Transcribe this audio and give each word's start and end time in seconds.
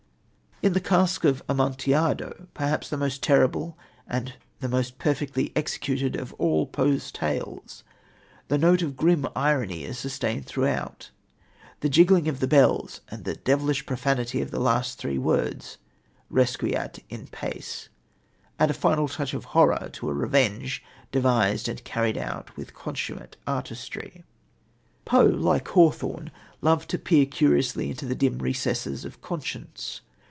In 0.63 0.73
The 0.73 0.79
Cask 0.79 1.23
of 1.23 1.41
Amontillado 1.49 2.45
perhaps 2.53 2.87
the 2.87 2.95
most 2.95 3.23
terrible 3.23 3.79
and 4.05 4.35
the 4.59 4.69
most 4.69 4.99
perfectly 4.99 5.51
executed 5.55 6.15
of 6.15 6.33
all 6.33 6.67
Poe's 6.67 7.11
tales 7.11 7.83
the 8.47 8.59
note 8.59 8.83
of 8.83 8.95
grim 8.95 9.25
irony 9.35 9.83
is 9.85 9.97
sustained 9.97 10.45
throughout. 10.45 11.09
The 11.79 11.89
jingling 11.89 12.27
of 12.27 12.39
the 12.41 12.47
bells 12.47 13.01
and 13.09 13.23
the 13.25 13.37
devilish 13.37 13.87
profanity 13.87 14.39
of 14.39 14.51
the 14.51 14.59
last 14.59 14.99
three 14.99 15.17
words 15.17 15.79
Requiescat 16.31 16.99
in 17.09 17.25
pace 17.25 17.89
add 18.59 18.69
a 18.69 18.75
final 18.75 19.07
touch 19.07 19.33
of 19.33 19.45
horror 19.55 19.89
to 19.93 20.11
a 20.11 20.13
revenge, 20.13 20.83
devised 21.11 21.69
and 21.69 21.83
carried 21.83 22.19
out 22.19 22.55
with 22.55 22.75
consummate 22.75 23.35
artistry. 23.47 24.23
Poe, 25.05 25.23
like 25.25 25.69
Hawthorne, 25.69 26.29
loved 26.61 26.87
to 26.91 26.99
peer 26.99 27.25
curiously 27.25 27.89
into 27.89 28.05
the 28.05 28.13
dim 28.13 28.37
recesses 28.37 29.05
of 29.05 29.21
conscience. 29.23 30.01